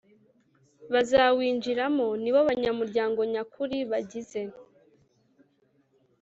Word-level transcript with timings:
Bazawinjiramo 0.93 2.07
nibo 2.21 2.39
banyamuryango 2.49 3.19
nyakuri 3.33 3.77
bagize 3.91 4.41